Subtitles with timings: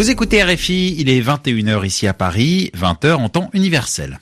[0.00, 4.18] Vous écoutez RFI, il est 21h ici à Paris, 20h en temps universel.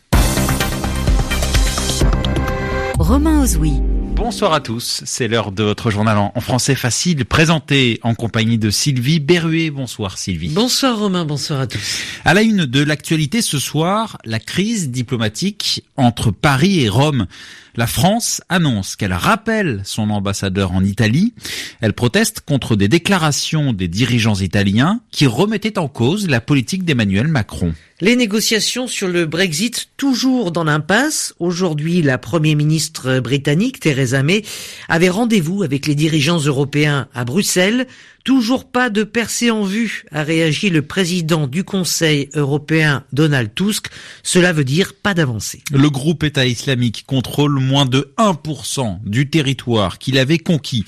[2.98, 3.74] Romain Ozoui.
[4.18, 8.68] Bonsoir à tous, c'est l'heure de votre journal en français facile, présenté en compagnie de
[8.68, 9.70] Sylvie Berruet.
[9.70, 10.48] Bonsoir Sylvie.
[10.48, 12.02] Bonsoir Romain, bonsoir à tous.
[12.24, 17.28] À la une de l'actualité ce soir, la crise diplomatique entre Paris et Rome.
[17.76, 21.32] La France annonce qu'elle rappelle son ambassadeur en Italie.
[21.80, 27.28] Elle proteste contre des déclarations des dirigeants italiens qui remettaient en cause la politique d'Emmanuel
[27.28, 27.72] Macron.
[28.00, 31.34] Les négociations sur le Brexit toujours dans l'impasse.
[31.40, 34.44] Aujourd'hui, la première ministre britannique, Theresa May,
[34.88, 37.88] avait rendez-vous avec les dirigeants européens à Bruxelles.
[38.22, 43.88] Toujours pas de percée en vue, a réagi le président du Conseil européen, Donald Tusk.
[44.22, 45.62] Cela veut dire pas d'avancée.
[45.72, 50.84] Le groupe État islamique contrôle moins de 1% du territoire qu'il avait conquis.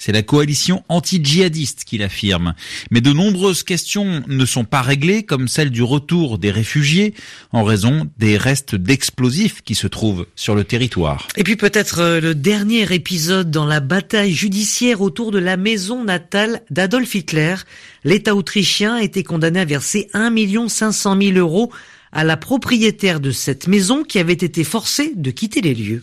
[0.00, 2.54] C'est la coalition anti-djihadiste qui l'affirme.
[2.90, 7.12] Mais de nombreuses questions ne sont pas réglées, comme celle du retour des réfugiés,
[7.52, 11.28] en raison des restes d'explosifs qui se trouvent sur le territoire.
[11.36, 16.02] Et puis peut-être euh, le dernier épisode dans la bataille judiciaire autour de la maison
[16.02, 17.56] natale d'Adolf Hitler.
[18.02, 20.34] L'État autrichien a été condamné à verser 1
[20.68, 21.70] 500 000 euros
[22.10, 26.02] à la propriétaire de cette maison qui avait été forcée de quitter les lieux.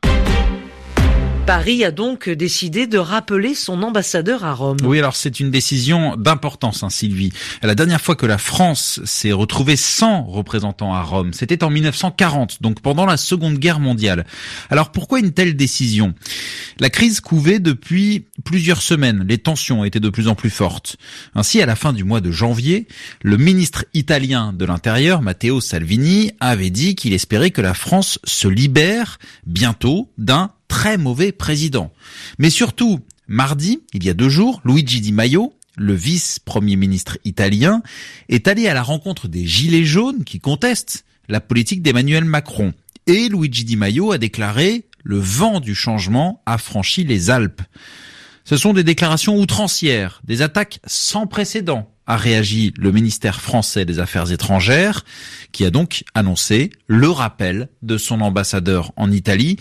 [1.45, 4.77] Paris a donc décidé de rappeler son ambassadeur à Rome.
[4.83, 7.33] Oui, alors c'est une décision d'importance, hein, Sylvie.
[7.63, 12.61] La dernière fois que la France s'est retrouvée sans représentant à Rome, c'était en 1940,
[12.61, 14.25] donc pendant la Seconde Guerre mondiale.
[14.69, 16.13] Alors pourquoi une telle décision?
[16.79, 20.97] La crise couvait depuis plusieurs semaines, les tensions étaient de plus en plus fortes.
[21.35, 22.87] Ainsi, à la fin du mois de janvier,
[23.23, 28.47] le ministre italien de l'Intérieur, Matteo Salvini, avait dit qu'il espérait que la France se
[28.47, 31.91] libère bientôt d'un très mauvais président.
[32.39, 37.83] Mais surtout, mardi, il y a deux jours, Luigi Di Maio, le vice-premier ministre italien,
[38.29, 42.73] est allé à la rencontre des Gilets jaunes qui contestent la politique d'Emmanuel Macron.
[43.05, 47.61] Et Luigi Di Maio a déclaré le vent du changement a franchi les Alpes.
[48.45, 53.99] Ce sont des déclarations outrancières, des attaques sans précédent a réagi le ministère français des
[53.99, 55.03] Affaires étrangères,
[55.51, 59.57] qui a donc annoncé le rappel de son ambassadeur en Italie.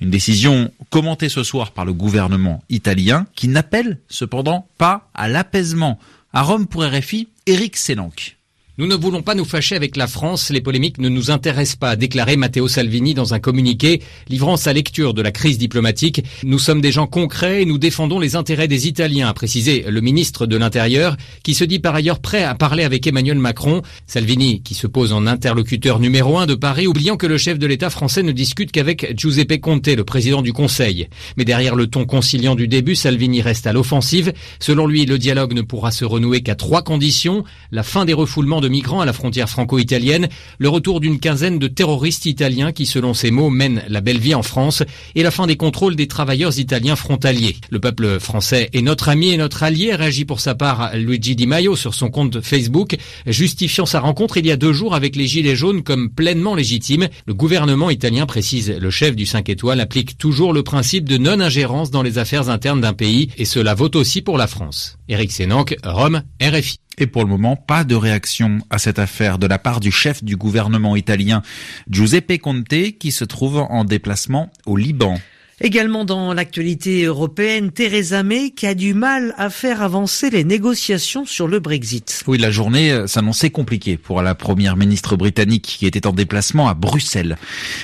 [0.00, 5.98] Une décision commentée ce soir par le gouvernement italien, qui n'appelle cependant pas à l'apaisement.
[6.32, 8.37] À Rome pour RFI, Eric Sénanque.
[8.80, 11.90] Nous ne voulons pas nous fâcher avec la France, les polémiques ne nous intéressent pas,
[11.90, 16.22] a déclaré Matteo Salvini dans un communiqué, livrant sa lecture de la crise diplomatique.
[16.44, 20.00] Nous sommes des gens concrets et nous défendons les intérêts des Italiens, a précisé le
[20.00, 23.82] ministre de l'Intérieur, qui se dit par ailleurs prêt à parler avec Emmanuel Macron.
[24.06, 27.66] Salvini, qui se pose en interlocuteur numéro un de Paris, oubliant que le chef de
[27.66, 31.08] l'État français ne discute qu'avec Giuseppe Conte, le président du Conseil.
[31.36, 34.32] Mais derrière le ton conciliant du début, Salvini reste à l'offensive.
[34.60, 37.42] Selon lui, le dialogue ne pourra se renouer qu'à trois conditions.
[37.72, 41.68] La fin des refoulements de migrants à la frontière franco-italienne, le retour d'une quinzaine de
[41.68, 44.82] terroristes italiens qui, selon ses mots, mènent la belle vie en France
[45.14, 47.56] et la fin des contrôles des travailleurs italiens frontaliers.
[47.70, 51.46] Le peuple français est notre ami et notre allié, réagit pour sa part Luigi Di
[51.46, 52.96] Maio sur son compte Facebook,
[53.26, 57.08] justifiant sa rencontre il y a deux jours avec les Gilets jaunes comme pleinement légitime.
[57.26, 61.90] Le gouvernement italien, précise le chef du 5 étoiles, applique toujours le principe de non-ingérence
[61.90, 64.98] dans les affaires internes d'un pays et cela vaut aussi pour la France.
[65.08, 66.78] Éric Sénanque, Rome, RFI.
[66.98, 70.24] Et pour le moment, pas de réaction à cette affaire de la part du chef
[70.24, 71.42] du gouvernement italien,
[71.88, 75.16] Giuseppe Conte, qui se trouve en déplacement au Liban.
[75.60, 81.24] Également dans l'actualité européenne, Theresa May qui a du mal à faire avancer les négociations
[81.24, 82.22] sur le Brexit.
[82.28, 86.68] Oui, la journée euh, s'annonçait compliquée pour la première ministre britannique qui était en déplacement
[86.68, 87.38] à Bruxelles.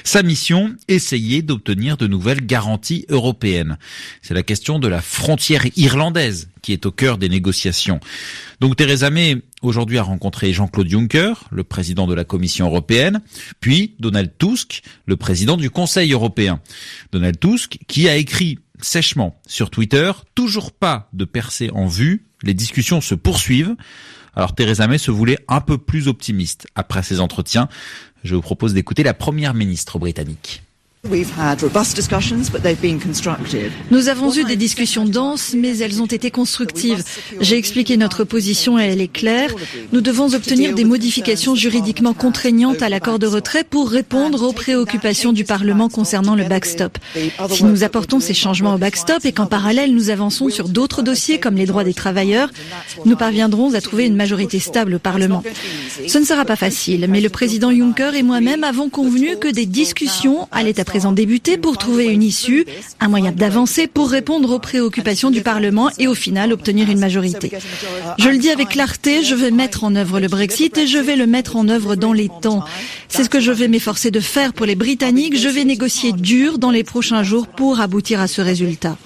[0.04, 3.76] Sa mission, essayer d'obtenir de nouvelles garanties européennes.
[4.22, 7.98] C'est la question de la frontière irlandaise qui est au cœur des négociations.
[8.60, 13.20] Donc Theresa May aujourd'hui a rencontré Jean-Claude Juncker, le président de la Commission européenne,
[13.60, 16.60] puis Donald Tusk, le président du Conseil européen.
[17.12, 22.54] Donald Tusk qui a écrit sèchement sur Twitter, toujours pas de percée en vue, les
[22.54, 23.76] discussions se poursuivent.
[24.34, 27.68] Alors Theresa May se voulait un peu plus optimiste après ces entretiens.
[28.24, 30.63] Je vous propose d'écouter la première ministre britannique.
[33.90, 37.04] Nous avons eu des discussions denses, mais elles ont été constructives.
[37.40, 39.50] J'ai expliqué notre position et elle est claire.
[39.92, 45.34] Nous devons obtenir des modifications juridiquement contraignantes à l'accord de retrait pour répondre aux préoccupations
[45.34, 46.96] du Parlement concernant le backstop.
[47.50, 51.38] Si nous apportons ces changements au backstop et qu'en parallèle nous avançons sur d'autres dossiers
[51.38, 52.48] comme les droits des travailleurs,
[53.04, 55.42] nous parviendrons à trouver une majorité stable au Parlement.
[56.06, 59.66] Ce ne sera pas facile, mais le président Juncker et moi-même avons convenu que des
[59.66, 62.64] discussions allaient après présent débuter pour trouver une issue,
[63.00, 67.50] un moyen d'avancer pour répondre aux préoccupations du Parlement et au final obtenir une majorité.
[68.20, 71.16] Je le dis avec clarté, je vais mettre en œuvre le Brexit et je vais
[71.16, 72.64] le mettre en œuvre dans les temps.
[73.08, 75.36] C'est ce que je vais m'efforcer de faire pour les Britanniques.
[75.36, 78.96] Je vais négocier dur dans les prochains jours pour aboutir à ce résultat.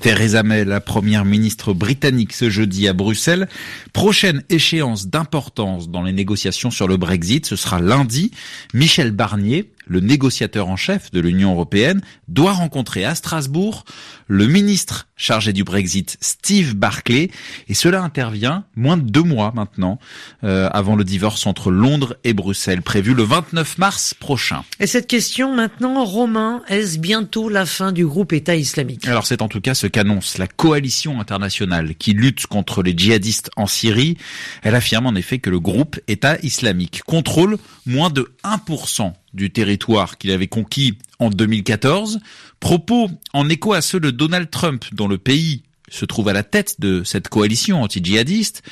[0.00, 3.48] Theresa May, la première ministre britannique ce jeudi à Bruxelles.
[3.92, 8.30] Prochaine échéance d'importance dans les négociations sur le Brexit, ce sera lundi.
[8.74, 13.84] Michel Barnier, le négociateur en chef de l'Union européenne, doit rencontrer à Strasbourg
[14.26, 17.30] le ministre chargé du Brexit, Steve Barclay,
[17.68, 19.98] et cela intervient moins de deux mois maintenant,
[20.44, 24.62] euh, avant le divorce entre Londres et Bruxelles, prévu le 29 mars prochain.
[24.78, 29.06] Et cette question maintenant, Romain, est-ce bientôt la fin du groupe État islamique?
[29.08, 33.50] Alors c'est en tout cas ce qu'annonce la coalition internationale qui lutte contre les djihadistes
[33.56, 34.16] en Syrie.
[34.62, 40.18] Elle affirme en effet que le groupe État islamique contrôle moins de 1% du territoire
[40.18, 42.20] qu'il avait conquis en 2014.
[42.60, 46.42] Propos en écho à ceux de Donald Trump, dont le pays se trouve à la
[46.42, 48.62] tête de cette coalition anti-djihadiste.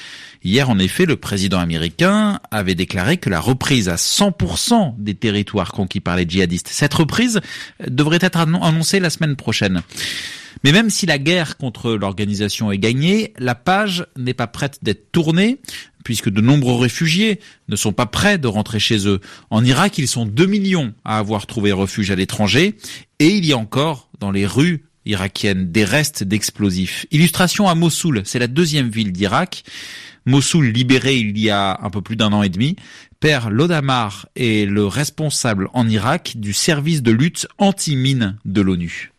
[0.45, 5.73] Hier, en effet, le président américain avait déclaré que la reprise à 100% des territoires
[5.73, 7.41] conquis par les djihadistes, cette reprise
[7.87, 9.83] devrait être annoncée la semaine prochaine.
[10.65, 15.13] Mais même si la guerre contre l'organisation est gagnée, la page n'est pas prête d'être
[15.13, 15.61] tournée,
[16.05, 19.21] puisque de nombreux réfugiés ne sont pas prêts de rentrer chez eux.
[19.51, 22.77] En Irak, ils sont 2 millions à avoir trouvé refuge à l'étranger,
[23.19, 27.07] et il y a encore dans les rues irakiennes des restes d'explosifs.
[27.11, 29.65] Illustration à Mossoul, c'est la deuxième ville d'Irak.
[30.27, 32.77] Mossoul libéré il y a un peu plus d'un an et demi.
[33.21, 39.13] Père Lodamar est le responsable en Irak du service de lutte anti-mine de l'ONU.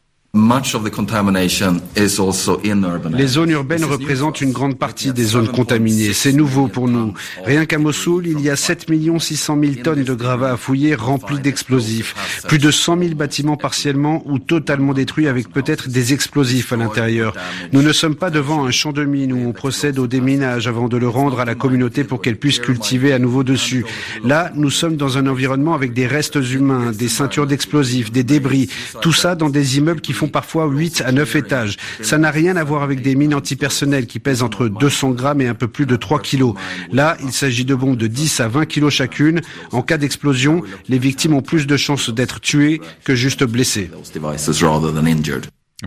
[3.12, 6.14] Les zones urbaines représentent une grande partie des zones contaminées.
[6.14, 7.14] C'est nouveau pour nous.
[7.44, 8.88] Rien qu'à Mossoul, il y a 7
[9.20, 12.16] 600 000 tonnes de gravats à fouiller remplis d'explosifs.
[12.48, 17.34] Plus de 100 000 bâtiments partiellement ou totalement détruits avec peut-être des explosifs à l'intérieur.
[17.74, 20.88] Nous ne sommes pas devant un champ de mines où on procède au déminage avant
[20.88, 23.86] de le rendre à la communauté pour qu'elle puisse cultiver à nouveau dessus.
[24.24, 28.70] Là, nous sommes dans un environnement avec des restes humains, des ceintures d'explosifs, des débris.
[29.02, 31.78] Tout ça dans des immeubles qui font parfois 8 à 9 étages.
[32.02, 35.48] Ça n'a rien à voir avec des mines antipersonnelles qui pèsent entre 200 grammes et
[35.48, 36.56] un peu plus de 3 kilos.
[36.92, 39.42] Là, il s'agit de bombes de 10 à 20 kilos chacune.
[39.72, 43.90] En cas d'explosion, les victimes ont plus de chances d'être tuées que juste blessées.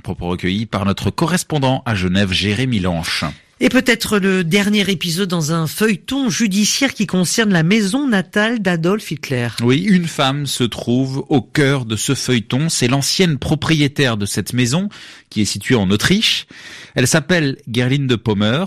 [0.02, 3.24] Propos recueillis par notre correspondant à Genève, Jérémy Lanche.
[3.62, 9.10] Et peut-être le dernier épisode dans un feuilleton judiciaire qui concerne la maison natale d'Adolf
[9.10, 9.48] Hitler.
[9.62, 12.70] Oui, une femme se trouve au cœur de ce feuilleton.
[12.70, 14.88] C'est l'ancienne propriétaire de cette maison
[15.28, 16.46] qui est située en Autriche.
[16.94, 18.64] Elle s'appelle Gerlinde de Pommer.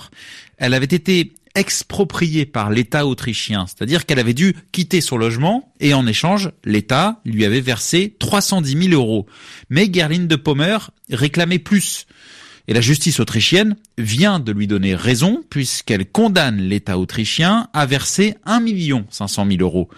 [0.57, 5.93] Elle avait été expropriée par l'État autrichien, c'est-à-dire qu'elle avait dû quitter son logement et
[5.93, 9.25] en échange, l'État lui avait versé 310 000 euros.
[9.69, 10.77] Mais Gerlinde de Pommer
[11.09, 12.05] réclamait plus.
[12.67, 18.35] Et la justice autrichienne vient de lui donner raison puisqu'elle condamne l'État autrichien à verser
[18.45, 18.63] 1
[19.09, 19.89] 500 000 euros.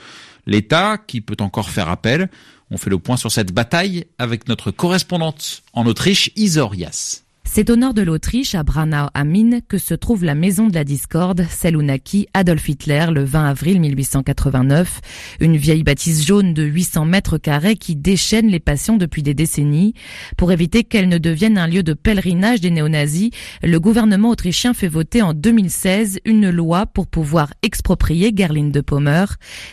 [0.48, 2.30] L'État, qui peut encore faire appel,
[2.72, 7.25] on fait le point sur cette bataille avec notre correspondante en Autriche, Isorias.
[7.56, 9.34] C'est au nord de l'Autriche, à Branau am
[9.70, 13.46] que se trouve la maison de la discorde, celle où naquit Adolf Hitler le 20
[13.46, 15.00] avril 1889.
[15.40, 19.94] Une vieille bâtisse jaune de 800 mètres carrés qui déchaîne les passions depuis des décennies.
[20.36, 23.30] Pour éviter qu'elle ne devienne un lieu de pèlerinage des néo-nazis,
[23.64, 29.28] le gouvernement autrichien fait voter en 2016 une loi pour pouvoir exproprier Gerline de Pommer.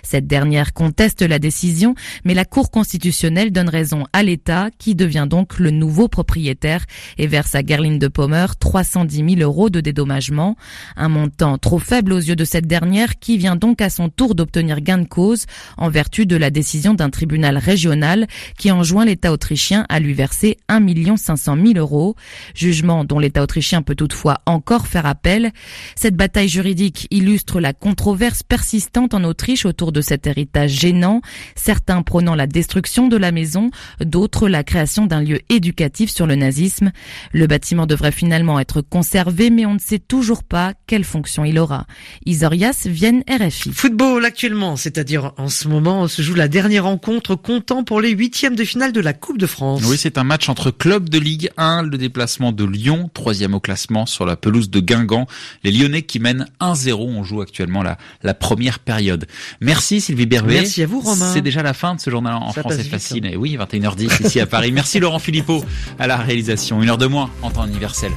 [0.04, 5.26] Cette dernière conteste la décision, mais la Cour constitutionnelle donne raison à l'État qui devient
[5.28, 6.84] donc le nouveau propriétaire
[7.18, 10.56] et verse à Gerline de Pommer 310 000 euros de dédommagement,
[10.94, 14.34] un montant trop faible aux yeux de cette dernière qui vient donc à son tour
[14.34, 15.46] d'obtenir gain de cause
[15.78, 18.26] en vertu de la décision d'un tribunal régional
[18.58, 22.14] qui enjoint l'État autrichien à lui verser 1 500 000 euros,
[22.54, 25.50] jugement dont l'État autrichien peut toutefois encore faire appel.
[25.96, 31.22] Cette bataille juridique illustre la controverse persistante en Autriche autour de cet héritage gênant,
[31.54, 33.70] certains prônant la destruction de la maison,
[34.04, 36.92] d'autres la création d'un lieu éducatif sur le nazisme.
[37.32, 41.60] Le bâtiment devrait finalement être conservé, mais on ne sait toujours pas quelle fonction il
[41.60, 41.86] aura.
[42.26, 43.70] Isorias, Vienne, RFI.
[43.70, 48.56] Football actuellement, c'est-à-dire en ce moment, se joue la dernière rencontre comptant pour les huitièmes
[48.56, 49.82] de finale de la Coupe de France.
[49.84, 53.60] Oui, c'est un match entre clubs de Ligue 1, le déplacement de Lyon, troisième au
[53.60, 55.28] classement sur la pelouse de Guingamp.
[55.62, 59.28] Les Lyonnais qui mènent 1-0, on joue actuellement la, la première période.
[59.60, 60.54] Merci Sylvie Berruet.
[60.54, 61.30] Merci à vous Romain.
[61.32, 63.24] C'est déjà la fin de ce journal en France, c'est facile.
[63.26, 64.72] Et oui, 21h10 ici à Paris.
[64.72, 65.64] Merci Laurent Philippot
[66.00, 66.82] à la réalisation.
[66.82, 68.12] Une heure de moins en temps universel.